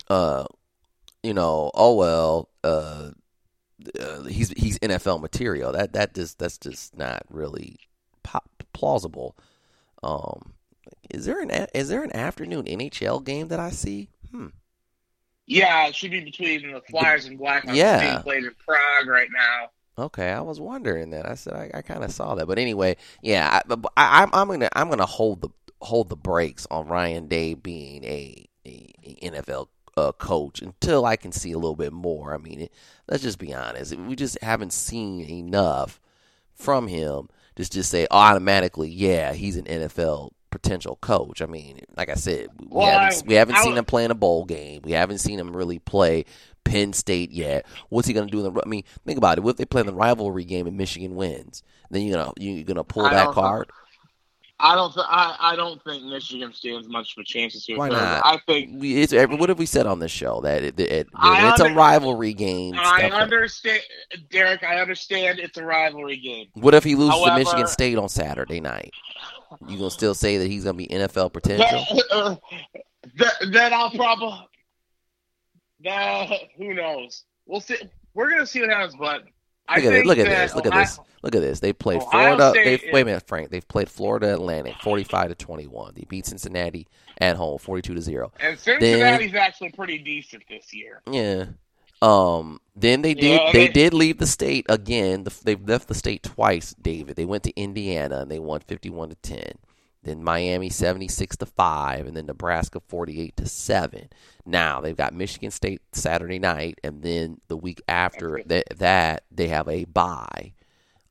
[0.10, 0.45] uh,
[1.23, 3.10] you know, oh well, uh,
[3.99, 5.71] uh, he's he's NFL material.
[5.71, 7.77] That that just that's just not really
[8.21, 9.36] pop, plausible.
[10.03, 10.53] Um,
[11.10, 14.10] is there an is there an afternoon NHL game that I see?
[14.30, 14.49] Hmm.
[15.47, 18.12] Yeah, it should be between the Flyers and Blackhawks Yeah.
[18.12, 19.69] being played in Prague right now.
[19.99, 21.25] Okay, I was wondering that.
[21.27, 23.62] I said I, I kind of saw that, but anyway, yeah,
[23.97, 25.49] I, I'm gonna I'm gonna hold the
[25.81, 31.15] hold the brakes on Ryan Day being a, a, a NFL uh, coach until I
[31.15, 32.36] can see a little bit more.
[32.36, 32.73] I mean, it,
[33.07, 35.99] let's just be honest, we just haven't seen enough
[36.53, 37.29] from him.
[37.55, 41.41] Just just say automatically, yeah, he's an NFL potential coach.
[41.41, 43.86] I mean, like I said, we Well, haven't I- we haven't I seen would- him
[43.86, 44.81] play in a bowl game.
[44.83, 46.25] We haven't seen him really play
[46.63, 47.65] Penn State yet.
[47.89, 48.45] What's he going to do?
[48.45, 49.41] In the, I mean, think about it.
[49.41, 51.63] What if they play in the rivalry game and Michigan wins?
[51.89, 53.41] Then you're gonna you're gonna pull I that don't know.
[53.41, 53.69] card.
[54.60, 54.91] I don't.
[54.91, 57.77] Th- I, I don't think Michigan stands much of a chance this year.
[57.77, 58.25] Why not?
[58.25, 61.07] I think We, it's, what have we said on this show that it, it, it-
[61.13, 62.73] I it's a rivalry game?
[62.75, 63.81] I stuff understand,
[64.31, 64.63] Derek.
[64.63, 66.47] I understand it's a rivalry game.
[66.55, 68.91] What if he loses to Michigan State on Saturday night?
[69.67, 72.41] You gonna still say that he's gonna be NFL potential?
[73.15, 74.38] Then, then I'll probably.
[75.83, 77.23] That who knows?
[77.45, 77.77] We'll see.
[78.13, 79.23] We're gonna see what happens, but
[79.69, 80.05] Look at think it.
[80.05, 80.55] Look at this.
[80.55, 80.99] Look at this.
[81.23, 81.60] Look at this.
[81.60, 82.49] They played Ohio Florida.
[82.51, 83.49] State They wait a minute, Frank.
[83.49, 85.93] They've played Florida Atlantic, forty-five to twenty-one.
[85.95, 86.88] They beat Cincinnati
[87.19, 88.31] at home, forty-two to zero.
[88.39, 91.01] And Cincinnati's actually pretty decent this year.
[91.12, 91.45] Yeah.
[92.01, 92.60] Um.
[92.75, 93.41] Then they did.
[93.41, 95.23] Yeah, they they- did leave the state again.
[95.23, 97.15] The, they've left the state twice, David.
[97.15, 99.53] They went to Indiana and they won fifty-one to ten.
[100.03, 104.10] Then Miami seventy-six to five, and then Nebraska forty-eight to seven.
[104.45, 109.47] Now they've got Michigan State Saturday night, and then the week after that, that they
[109.47, 110.53] have a bye.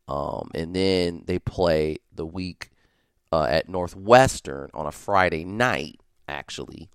[0.08, 2.70] Um, and then they play the week
[3.32, 6.00] uh, at Northwestern on a Friday night.
[6.28, 6.88] Actually,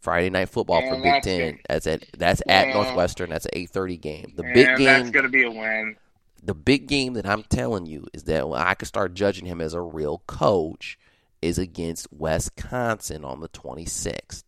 [0.00, 1.52] Friday night football for Big Ten.
[1.52, 1.60] good.
[1.68, 2.74] That's at that's at.
[2.74, 3.30] Northwestern.
[3.30, 4.32] That's an eight thirty game.
[4.34, 5.12] The big and that's game.
[5.12, 5.96] gonna be a win.
[6.42, 9.60] The big game that I'm telling you is that when I could start judging him
[9.60, 10.98] as a real coach
[11.42, 14.44] is against Wisconsin on the 26th.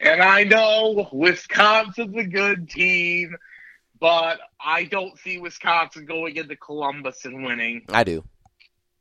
[0.00, 3.36] And I know Wisconsin's a good team,
[3.98, 7.86] but I don't see Wisconsin going into Columbus and winning.
[7.90, 8.24] I do.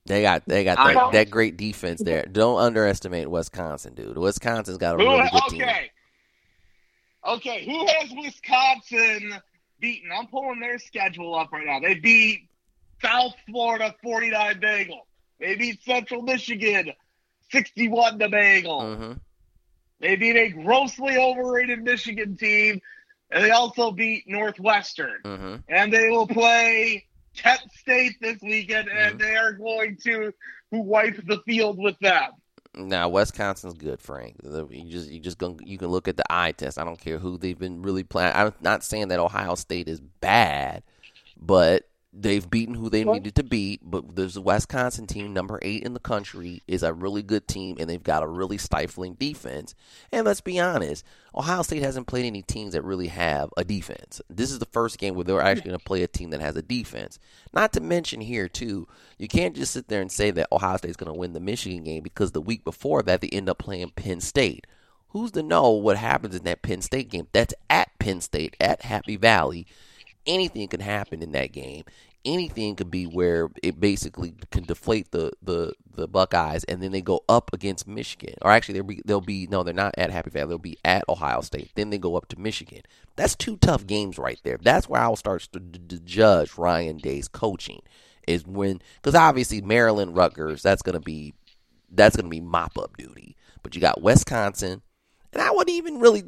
[0.06, 2.24] They got they got that, that great defense there.
[2.24, 4.18] Don't underestimate Wisconsin, dude.
[4.18, 5.62] Wisconsin's got a Who, really good team.
[5.64, 5.92] okay.
[7.26, 9.34] Okay, who has Wisconsin
[9.80, 10.10] beaten?
[10.12, 11.80] I'm pulling their schedule up right now.
[11.80, 12.50] They beat
[13.02, 15.08] South Florida 49 Bagel.
[15.40, 16.92] They beat Central Michigan
[17.50, 18.96] 61 to Bagel.
[18.96, 19.14] hmm
[20.02, 22.82] They beat a grossly overrated Michigan team,
[23.32, 25.22] and they also beat Northwestern.
[25.24, 28.98] hmm And they will play Kent State this weekend, Mm-hmm.
[29.12, 30.34] and they are going to
[30.72, 32.32] wipe the field with them.
[32.76, 34.38] Now Wisconsin's good, Frank.
[34.44, 36.80] You just you just gonna, you can look at the eye test.
[36.80, 38.34] I don't care who they've been really playing.
[38.36, 40.82] I'm not saying that Ohio State is bad,
[41.40, 43.82] but they've beaten who they needed to beat.
[43.84, 47.78] But there's a Wisconsin team, number eight in the country, is a really good team,
[47.80, 49.74] and they've got a really stifling defense.
[50.12, 51.04] And let's be honest,
[51.36, 54.22] Ohio State hasn't played any teams that really have a defense.
[54.30, 56.56] This is the first game where they're actually going to play a team that has
[56.56, 57.18] a defense.
[57.52, 60.98] Not to mention here too, you can't just sit there and say that Ohio State's
[60.98, 63.90] going to win the Michigan game because the week before that they end up playing
[63.96, 64.68] Penn State.
[65.10, 67.28] Who's to know what happens in that Penn State game?
[67.34, 69.68] That's at Penn State at Happy Valley.
[70.26, 71.84] Anything can happen in that game.
[72.26, 77.02] Anything could be where it basically can deflate the, the, the Buckeyes, and then they
[77.02, 78.36] go up against Michigan.
[78.42, 80.50] Or actually, they'll be they'll be no, they're not at Happy Valley.
[80.50, 81.72] They'll be at Ohio State.
[81.76, 82.82] Then they go up to Michigan.
[83.18, 84.58] That's two tough games right there.
[84.62, 87.82] That's where I'll start to, to, judge Ryan Day's coaching
[88.26, 91.34] is when because obviously Maryland Rutgers that's gonna be
[91.92, 93.36] that's gonna be mop up duty.
[93.64, 94.82] But you got Wisconsin,
[95.32, 96.24] and I wouldn't even really,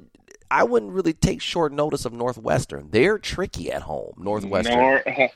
[0.52, 2.90] I wouldn't really take short notice of Northwestern.
[2.92, 4.14] They're tricky at home.
[4.18, 5.04] Northwestern, Nor-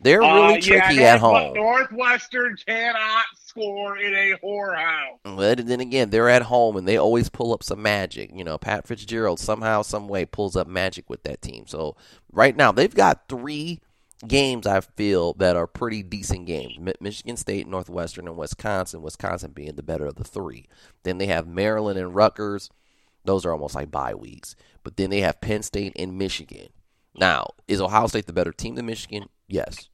[0.00, 1.54] they're really Uh, tricky yeah, at home.
[1.54, 5.18] Northwestern cannot score in a whorehouse.
[5.24, 8.30] But then again, they're at home and they always pull up some magic.
[8.34, 11.66] You know, Pat Fitzgerald somehow, some way pulls up magic with that team.
[11.66, 11.96] So
[12.32, 13.80] right now they've got three
[14.26, 19.02] games I feel that are pretty decent games: Michigan State, Northwestern, and Wisconsin.
[19.02, 20.68] Wisconsin being the better of the three.
[21.02, 22.70] Then they have Maryland and Rutgers.
[23.24, 24.56] Those are almost like bye weeks.
[24.82, 26.68] But then they have Penn State and Michigan.
[27.14, 29.28] Now, is Ohio State the better team than Michigan?
[29.48, 29.88] Yes.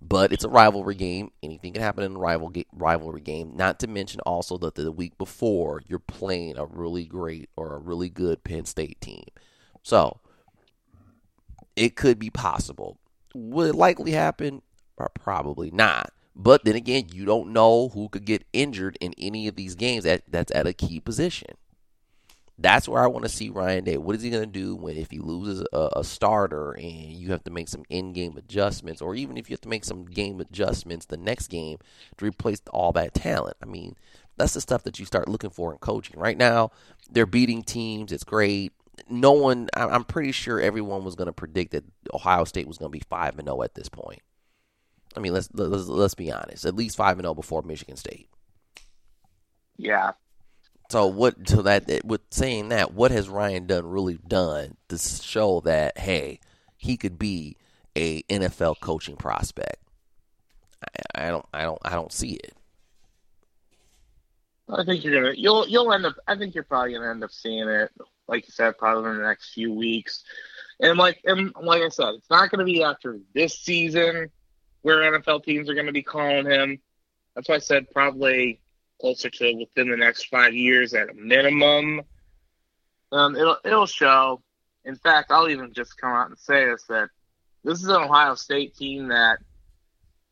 [0.00, 1.30] But it's a rivalry game.
[1.42, 3.52] Anything can happen in a rival ga- rivalry game.
[3.54, 7.78] Not to mention also that the week before you're playing a really great or a
[7.78, 9.24] really good Penn State team.
[9.82, 10.18] So
[11.76, 12.98] it could be possible.
[13.34, 14.62] Would it likely happen?
[15.14, 16.12] Probably not.
[16.34, 20.04] But then again, you don't know who could get injured in any of these games
[20.04, 21.56] that, that's at a key position.
[22.58, 23.96] That's where I want to see Ryan Day.
[23.96, 27.30] What is he going to do when if he loses a, a starter and you
[27.30, 30.40] have to make some in-game adjustments, or even if you have to make some game
[30.40, 31.78] adjustments the next game
[32.18, 33.56] to replace all that talent?
[33.62, 33.96] I mean,
[34.36, 36.20] that's the stuff that you start looking for in coaching.
[36.20, 36.70] Right now,
[37.10, 38.12] they're beating teams.
[38.12, 38.72] It's great.
[39.08, 39.68] No one.
[39.74, 41.84] I'm pretty sure everyone was going to predict that
[42.14, 44.20] Ohio State was going to be five and zero at this point.
[45.16, 46.64] I mean, let's let's let's be honest.
[46.64, 48.28] At least five and zero before Michigan State.
[49.76, 50.12] Yeah.
[50.92, 51.48] So what?
[51.48, 56.38] So that with saying that, what has Ryan Day really done to show that hey,
[56.76, 57.56] he could be
[57.96, 59.82] a NFL coaching prospect?
[61.14, 62.54] I, I don't, I don't, I don't see it.
[64.68, 67.32] I think you're gonna you'll you'll end up I think you're probably gonna end up
[67.32, 67.90] seeing it,
[68.28, 70.24] like you said, probably in the next few weeks.
[70.78, 74.30] And like and like I said, it's not gonna be after this season
[74.82, 76.82] where NFL teams are gonna be calling him.
[77.34, 78.60] That's why I said probably
[79.02, 82.00] closer to within the next five years at a minimum.
[83.10, 84.40] Um it'll it'll show.
[84.84, 87.10] In fact, I'll even just come out and say this that
[87.64, 89.38] this is an Ohio State team that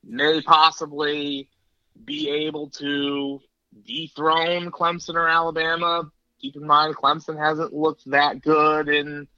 [0.03, 1.49] may possibly
[2.05, 3.41] be able to
[3.87, 6.11] dethrone Clemson or Alabama.
[6.41, 9.29] Keep in mind, Clemson hasn't looked that good in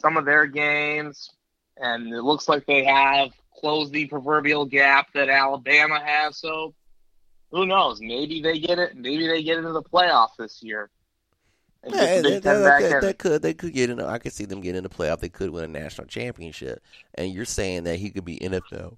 [0.00, 1.30] some of their games,
[1.76, 6.38] and it looks like they have closed the proverbial gap that Alabama has.
[6.38, 6.74] So,
[7.50, 8.00] who knows?
[8.00, 8.96] Maybe they get it.
[8.96, 10.90] Maybe they get into the playoff this year.
[11.86, 14.00] Yeah, the they, Big Ten they- they could, they could get in.
[14.00, 15.20] I could see them getting in the playoff.
[15.20, 16.82] They could win a national championship.
[17.14, 18.96] And you're saying that he could be NFL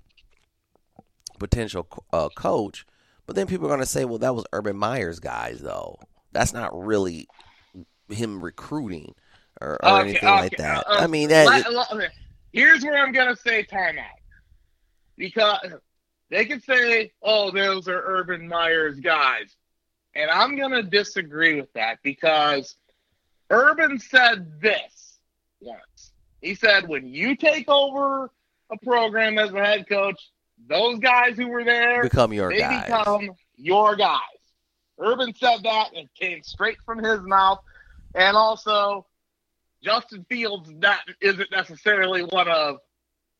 [1.38, 2.86] potential uh, coach,
[3.26, 5.98] but then people are going to say, well, that was Urban Meyer's guys, though.
[6.32, 7.26] That's not really
[8.08, 9.14] him recruiting
[9.60, 10.84] or, or Okay, anything like that.
[10.88, 11.46] uh, I mean, that.
[11.46, 12.08] Let- let- okay.
[12.52, 14.02] Here's where I'm gonna say timeout
[15.16, 15.58] because
[16.30, 19.56] they can say, "Oh, those are Urban Meyer's guys,"
[20.14, 22.76] and I'm gonna disagree with that because
[23.50, 25.18] Urban said this
[25.60, 26.12] once.
[26.40, 28.30] He said, "When you take over
[28.70, 30.30] a program as a head coach,
[30.66, 32.84] those guys who were there, become your they guys.
[32.84, 34.20] become your guys."
[34.98, 37.60] Urban said that and came straight from his mouth,
[38.14, 39.06] and also
[39.82, 42.78] Justin Fields that isn't necessarily one of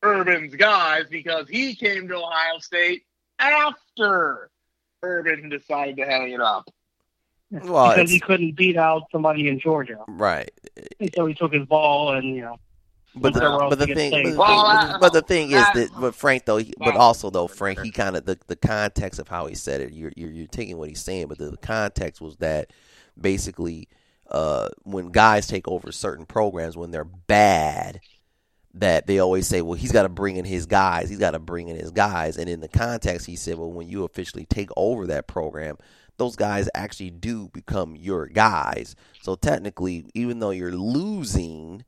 [0.03, 3.03] Urban's guys because he came to Ohio State
[3.39, 4.49] after
[5.03, 6.69] Urban decided to hang it up.
[7.51, 9.97] well, because he couldn't beat out somebody in Georgia.
[10.07, 10.51] right.
[10.99, 12.57] And so he took his ball and, you know,
[13.15, 15.89] But the, but the thing, but the, Well, thing- I- but the thing is that,
[15.99, 19.27] but Frank though, he, but also though, Frank, he kind of the the context of
[19.27, 19.91] how he said it.
[19.93, 22.71] You're, you're you're taking what he's saying, but the context was that
[23.19, 23.89] basically,
[24.29, 27.99] uh, when guys take over certain programs when they're bad,
[28.73, 31.09] that they always say, well, he's got to bring in his guys.
[31.09, 32.37] He's got to bring in his guys.
[32.37, 35.77] And in the context, he said, well, when you officially take over that program,
[36.17, 38.95] those guys actually do become your guys.
[39.21, 41.83] So technically, even though you're losing,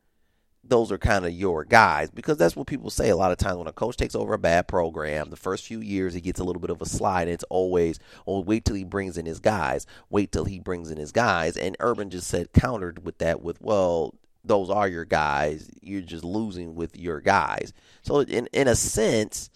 [0.64, 3.58] those are kind of your guys because that's what people say a lot of times
[3.58, 6.44] when a coach takes over a bad program the first few years he gets a
[6.44, 9.40] little bit of a slide and it's always oh wait till he brings in his
[9.40, 13.42] guys wait till he brings in his guys and urban just said countered with that
[13.42, 18.68] with well those are your guys you're just losing with your guys so in in
[18.68, 19.50] a sense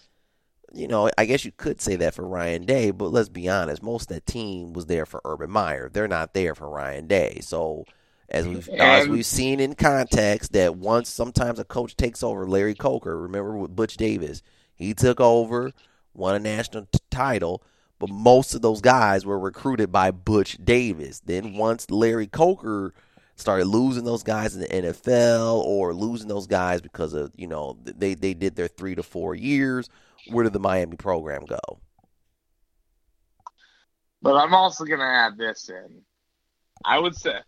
[0.73, 3.81] you know, I guess you could say that for Ryan Day, but let's be honest,
[3.81, 5.89] most of that team was there for Urban Meyer.
[5.89, 7.39] They're not there for Ryan Day.
[7.41, 7.85] So
[8.29, 8.81] as we've mm-hmm.
[8.81, 13.57] as we've seen in context that once sometimes a coach takes over, Larry Coker, remember
[13.57, 14.43] with Butch Davis,
[14.75, 15.71] he took over,
[16.13, 17.63] won a national t- title,
[17.99, 21.21] but most of those guys were recruited by Butch Davis.
[21.21, 22.93] Then once Larry Coker
[23.37, 27.77] started losing those guys in the NFL or losing those guys because of, you know,
[27.83, 29.89] they they did their 3 to 4 years,
[30.27, 31.79] where did the Miami program go?
[34.21, 36.01] But I'm also going to add this in.
[36.83, 37.39] I would say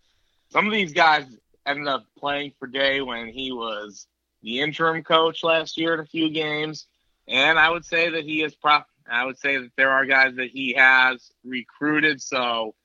[0.49, 1.25] some of these guys
[1.65, 4.07] ended up playing for Day when he was
[4.41, 6.85] the interim coach last year in a few games,
[7.27, 8.87] and I would say that he is prop.
[9.11, 12.21] I would say that there are guys that he has recruited.
[12.21, 12.75] So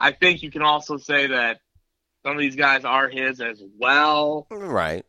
[0.00, 1.60] I think you can also say that
[2.22, 4.46] some of these guys are his as well.
[4.50, 5.04] Right.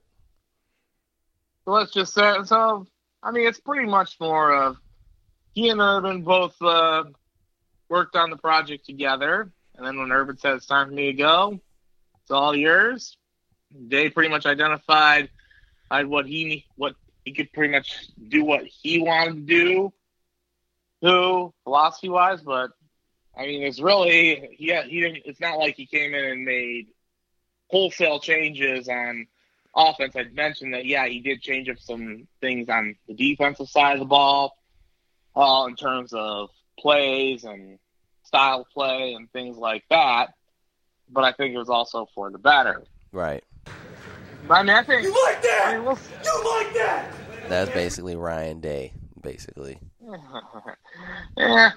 [1.65, 2.87] So let's just say so.
[3.21, 4.77] I mean, it's pretty much more of
[5.53, 7.03] he and Urban both uh,
[7.89, 11.13] worked on the project together, and then when Urban said it's time for me to
[11.13, 11.59] go,
[12.21, 13.17] it's all yours.
[13.71, 15.29] They pretty much identified
[15.91, 16.95] uh, what he what
[17.25, 19.93] he could pretty much do what he wanted to do,
[21.01, 22.71] who philosophy wise, but
[23.37, 25.23] I mean, it's really he he didn't.
[25.25, 26.87] It's not like he came in and made
[27.69, 29.27] wholesale changes on
[29.75, 30.15] offense.
[30.15, 33.99] I'd mentioned that yeah, he did change up some things on the defensive side of
[33.99, 34.57] the ball,
[35.35, 37.79] uh, in terms of plays and
[38.23, 40.33] style of play and things like that.
[41.11, 42.83] But I think it was also for the better.
[43.11, 43.43] Right.
[44.49, 45.63] I mean, I think You like that?
[45.65, 47.13] I mean, we'll, You like that?
[47.47, 48.93] That's basically Ryan Day.
[49.21, 49.77] Basically.
[51.37, 51.71] yeah,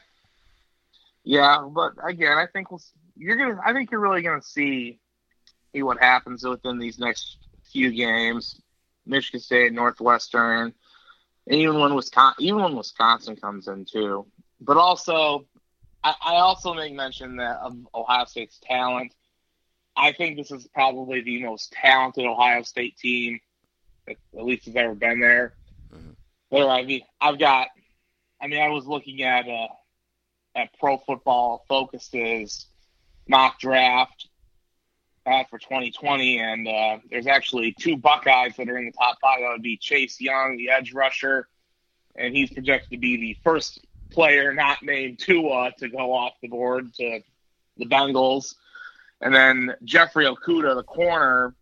[1.25, 2.81] yeah, but again, I think we'll,
[3.17, 3.61] you're gonna.
[3.65, 5.01] I think you're really gonna see
[5.73, 7.39] see what happens within these next
[7.71, 8.61] few games.
[9.07, 10.73] Michigan State, Northwestern,
[11.47, 14.27] and even when Wisconsin, even when Wisconsin comes in too.
[14.61, 15.47] But also,
[16.05, 19.13] I, I also make mention that of Ohio State's talent.
[19.97, 23.41] I think this is probably the most talented Ohio State team
[24.07, 25.55] that at least has ever been there.
[26.51, 27.69] There, I mean, I've got.
[28.41, 29.69] I mean, I was looking at uh,
[30.55, 32.67] at Pro Football Focus's
[33.27, 34.29] mock draft
[35.27, 39.41] uh, for 2020, and uh, there's actually two Buckeyes that are in the top five.
[39.41, 41.49] That would be Chase Young, the edge rusher,
[42.17, 46.49] and he's projected to be the first player not named Tua to go off the
[46.49, 47.21] board to
[47.77, 48.55] the Bengals,
[49.21, 51.55] and then Jeffrey Okudah, the corner,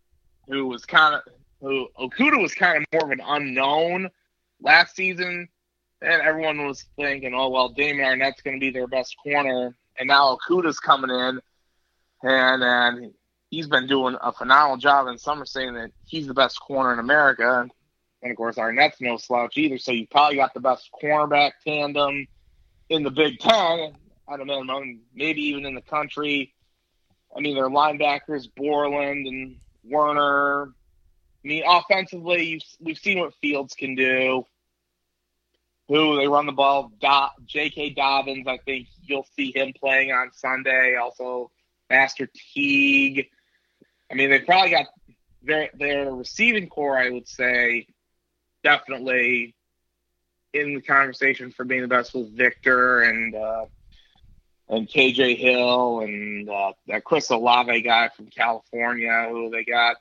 [0.47, 1.21] who was kind of
[1.61, 4.09] who Okudah was kind of more of an unknown
[4.59, 5.47] last season.
[6.03, 10.07] And everyone was thinking, oh well, Damon Arnette's going to be their best corner, and
[10.07, 11.39] now Okudah's coming in,
[12.23, 13.13] and and
[13.51, 15.05] he's been doing a phenomenal job.
[15.07, 17.69] And some are saying that he's the best corner in America,
[18.23, 19.77] and of course Arnette's no slouch either.
[19.77, 22.27] So you probably got the best cornerback tandem
[22.89, 23.93] in the Big Ten
[24.31, 26.53] at a minimum, maybe even in the country.
[27.35, 30.73] I mean, their linebackers, Borland and Werner.
[31.43, 34.45] I mean, offensively, we've seen what Fields can do.
[35.87, 36.91] Who they run the ball.
[37.01, 37.91] Do, J.K.
[37.91, 40.95] Dobbins, I think you'll see him playing on Sunday.
[40.95, 41.51] Also,
[41.89, 43.27] Master Teague.
[44.11, 44.87] I mean, they probably got
[45.41, 46.97] their their receiving corps.
[46.97, 47.87] I would say
[48.63, 49.55] definitely
[50.53, 53.65] in the conversation for being the best with Victor and uh,
[54.67, 59.97] and KJ Hill and uh, that Chris Olave guy from California who they got.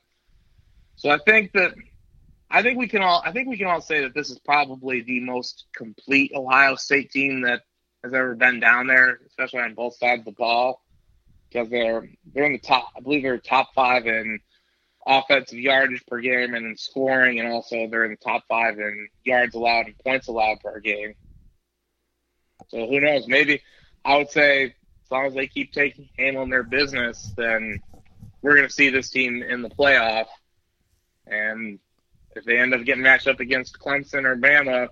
[0.96, 1.74] So I think that
[2.50, 5.02] I think we can all I think we can all say that this is probably
[5.02, 7.62] the most complete Ohio State team that
[8.02, 10.82] has ever been down there, especially on both sides of the ball,
[11.50, 12.88] because they're they're in the top.
[12.96, 14.40] I believe they're top five in
[15.06, 19.08] offensive yardage per game and in scoring, and also they're in the top five in
[19.24, 21.14] yards allowed and points allowed per game.
[22.68, 23.26] So who knows?
[23.26, 23.62] Maybe
[24.04, 27.80] I would say as long as they keep taking handling their business, then
[28.42, 30.26] we're going to see this team in the playoff.
[31.26, 31.78] And
[32.36, 34.88] if they end up getting matched up against Clemson or Bama,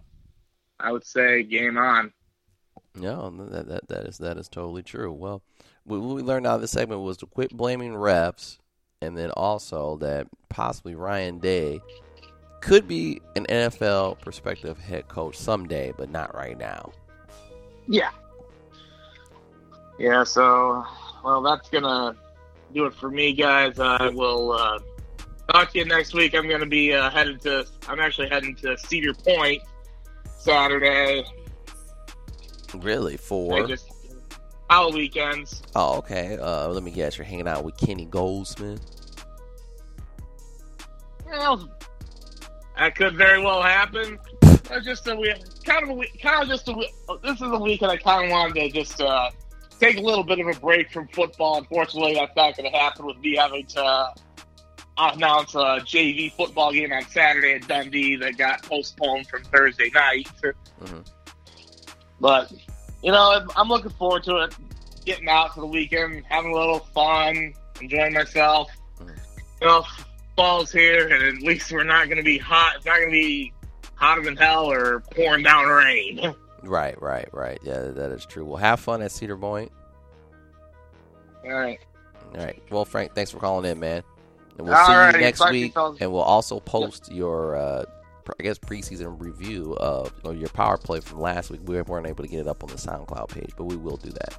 [0.80, 2.12] I would say game on.
[2.94, 5.12] No, that that that is that is totally true.
[5.12, 5.42] Well,
[5.88, 8.58] what we learned out of this segment was to quit blaming refs,
[9.00, 11.80] and then also that possibly Ryan Day
[12.60, 16.92] could be an NFL prospective head coach someday, but not right now.
[17.88, 18.10] Yeah.
[19.98, 20.84] Yeah, so,
[21.24, 22.16] well, that's going to
[22.74, 23.78] do it for me, guys.
[23.78, 24.78] I will uh,
[25.52, 26.34] talk to you next week.
[26.34, 29.62] I'm going to be uh, headed to, I'm actually heading to Cedar Point
[30.38, 31.24] Saturday.
[32.74, 33.16] Really?
[33.16, 33.66] For
[34.70, 35.62] all weekends.
[35.74, 36.36] oh, okay.
[36.40, 37.16] Uh, let me guess.
[37.18, 38.80] You're hanging out with Kenny Goldsmith.
[41.26, 41.68] Well,
[42.76, 44.18] that could very well happen.
[44.70, 46.74] It's just a week, kind of a kind of just a.
[47.22, 49.30] This is a week that I kind of wanted to just uh,
[49.80, 51.56] take a little bit of a break from football.
[51.56, 54.12] Unfortunately, that's not going to happen with me having to
[54.98, 60.28] announce a JV football game on Saturday at Dundee that got postponed from Thursday night.
[60.82, 61.06] Mhm.
[62.20, 62.52] But
[63.02, 64.54] you know, I'm- looking forward to it.
[65.04, 68.70] Getting out for the weekend, having a little fun, enjoying myself.
[69.00, 69.84] You know,
[70.36, 72.74] fall's here, and at least we're not going to be hot.
[72.76, 73.52] It's not going to be
[73.94, 76.34] hotter than hell or pouring down rain.
[76.64, 77.58] Right, right, right.
[77.62, 78.44] Yeah, that is true.
[78.44, 79.70] Well, have fun at Cedar Point.
[81.44, 81.78] All right.
[82.34, 82.60] All right.
[82.68, 84.02] Well, Frank, thanks for calling in, man.
[84.58, 85.72] And we'll All see you next week.
[85.76, 87.84] And we'll also post your, uh,
[88.38, 91.60] I guess, preseason review of you know, your power play from last week.
[91.64, 94.10] We weren't able to get it up on the SoundCloud page, but we will do
[94.10, 94.38] that.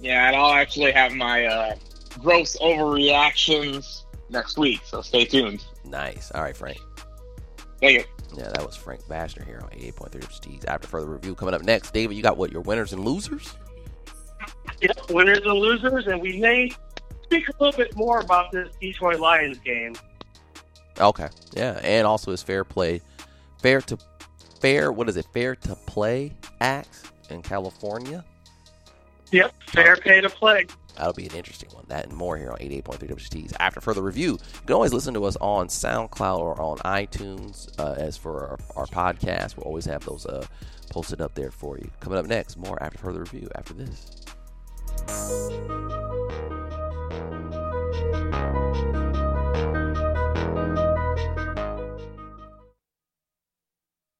[0.00, 1.76] Yeah, and I'll actually have my uh,
[2.18, 4.80] gross overreactions next week.
[4.84, 5.64] So stay tuned.
[5.84, 6.30] Nice.
[6.32, 6.78] All right, Frank.
[7.80, 8.04] Thank you.
[8.36, 10.64] Yeah, that was Frank Bashner here on 88.3 WGTs.
[10.66, 12.50] After further review coming up next, David, you got what?
[12.50, 13.54] Your winners and losers?
[14.80, 16.70] Yep, winners and losers, and we may
[17.22, 19.94] speak a little bit more about this Detroit Lions game.
[21.00, 21.28] Okay.
[21.52, 23.00] Yeah, and also his fair play,
[23.60, 23.98] fair to
[24.60, 24.92] fair.
[24.92, 25.26] What is it?
[25.32, 28.24] Fair to play acts in California.
[29.32, 30.66] Yep, fair pay to play.
[30.96, 31.84] That'll be an interesting one.
[31.88, 33.52] That and more here on 88.3 WTs.
[33.58, 37.68] After further review, you can always listen to us on SoundCloud or on iTunes.
[37.78, 40.46] Uh, as for our, our, podcast, we'll always have those uh,
[40.90, 41.90] posted up there for you.
[42.00, 44.10] Coming up next, more after further review after this.